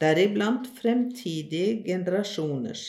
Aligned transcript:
deriblant 0.00 0.68
fremtidige 0.78 1.82
generasjoners. 1.84 2.84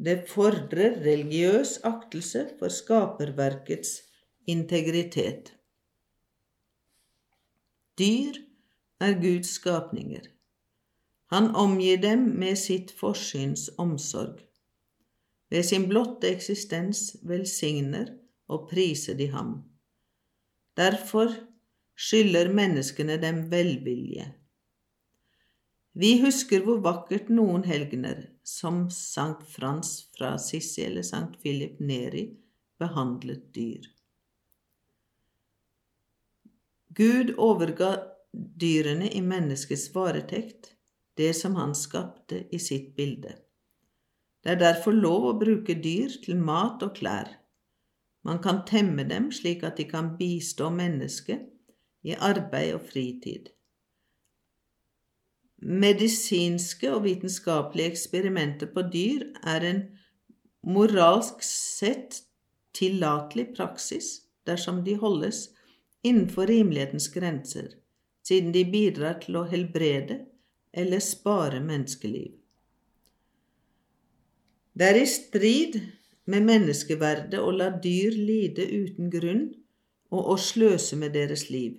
Det 0.00 0.22
fordrer 0.30 0.98
religiøs 1.04 1.78
aktelse 1.84 2.46
for 2.58 2.72
skaperverkets 2.72 3.98
integritet. 4.48 5.52
Dyr 8.00 8.38
er 9.00 9.18
Guds 9.20 9.50
skapninger. 9.58 10.24
Han 11.30 11.50
omgir 11.54 12.00
dem 12.00 12.22
med 12.40 12.56
sitt 12.58 12.94
forsyns 12.96 13.68
omsorg. 13.78 14.40
Ved 15.50 15.66
sin 15.68 15.84
blotte 15.90 16.30
eksistens 16.30 17.16
velsigner 17.28 18.14
og 18.48 18.70
priser 18.70 19.18
de 19.18 19.28
ham. 19.34 19.52
Derfor 20.80 21.34
skylder 21.94 22.48
menneskene 22.56 23.20
dem 23.20 23.44
velvilje. 23.52 24.30
Vi 25.92 26.16
husker 26.22 26.64
hvor 26.64 26.80
vakkert 26.80 27.28
noen 27.28 27.66
helgener, 27.68 28.30
som 28.46 28.86
Sankt 28.94 29.44
Frans 29.52 30.06
fra 30.16 30.36
Sissi 30.40 30.86
eller 30.86 31.04
Sankt 31.04 31.42
Philip 31.42 31.80
Neri, 31.84 32.30
behandlet 32.80 33.50
dyr. 33.54 33.90
Gud 36.96 37.34
overga 37.38 37.90
dyrene 38.32 39.10
i 39.14 39.20
menneskets 39.22 39.88
varetekt, 39.94 40.74
det 41.16 41.34
som 41.38 41.54
han 41.54 41.74
skapte 41.74 42.44
i 42.50 42.58
sitt 42.58 42.96
bilde. 42.96 43.36
Det 44.42 44.54
er 44.54 44.60
derfor 44.60 44.96
lov 44.96 45.26
å 45.28 45.38
bruke 45.38 45.76
dyr 45.84 46.16
til 46.24 46.40
mat 46.40 46.82
og 46.82 46.96
klær. 46.96 47.28
Man 48.24 48.40
kan 48.42 48.62
temme 48.68 49.04
dem 49.08 49.30
slik 49.32 49.62
at 49.64 49.78
de 49.80 49.86
kan 49.88 50.14
bistå 50.18 50.70
mennesket 50.72 51.46
i 52.04 52.16
arbeid 52.16 52.74
og 52.76 52.84
fritid. 52.88 53.50
Medisinske 55.60 56.88
og 56.94 57.04
vitenskapelige 57.04 57.92
eksperimenter 57.92 58.70
på 58.72 58.86
dyr 58.92 59.26
er 59.44 59.66
en 59.68 59.80
moralsk 60.64 61.44
sett 61.44 62.22
tillatelig 62.76 63.50
praksis 63.56 64.22
dersom 64.48 64.80
de 64.86 64.96
holdes 65.00 65.50
innenfor 66.02 66.46
rimelighetens 66.46 67.08
grenser, 67.12 67.74
siden 68.26 68.52
de 68.52 68.64
bidrar 68.64 69.18
til 69.24 69.40
å 69.40 69.46
helbrede 69.50 70.20
eller 70.72 71.02
spare 71.04 71.60
menneskeliv. 71.64 72.36
Det 74.72 74.86
er 74.86 75.00
i 75.00 75.06
strid 75.08 75.80
med 76.30 76.46
menneskeverdet 76.46 77.40
å 77.42 77.50
la 77.52 77.68
dyr 77.84 78.14
lide 78.16 78.64
uten 78.64 79.10
grunn 79.12 79.48
og 80.14 80.34
å 80.34 80.36
sløse 80.40 80.96
med 80.96 81.14
deres 81.14 81.48
liv. 81.50 81.74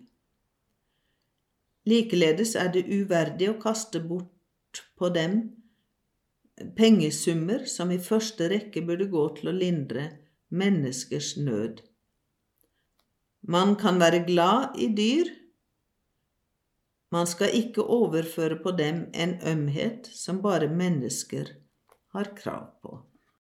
Likeledes 1.88 2.54
er 2.60 2.70
det 2.76 2.84
uverdig 2.92 3.50
å 3.50 3.58
kaste 3.62 4.04
bort 4.06 4.84
på 5.00 5.10
dem 5.16 5.40
pengesummer 6.78 7.66
som 7.66 7.92
i 7.92 7.98
første 7.98 8.50
rekke 8.52 8.84
burde 8.86 9.08
gå 9.10 9.24
til 9.40 9.50
å 9.50 9.56
lindre 9.56 10.10
menneskers 10.54 11.34
nød. 11.42 11.82
Man 13.42 13.76
kan 13.76 14.00
være 14.00 14.24
glad 14.28 14.78
i 14.78 14.90
dyr. 14.96 15.32
Man 17.12 17.28
skal 17.28 17.56
ikke 17.58 17.84
overføre 17.84 18.60
på 18.64 18.72
dem 18.78 19.08
en 19.14 19.36
ømhet 19.48 20.08
som 20.16 20.42
bare 20.42 20.70
mennesker 20.70 21.50
har 22.14 22.32
krav 22.38 22.70
på. 22.82 23.00